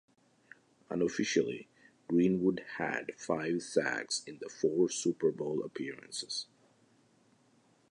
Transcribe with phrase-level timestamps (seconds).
[0.89, 1.67] Unofficially,
[2.07, 6.47] Greenwood had five sacks in the four Super Bowl appearances.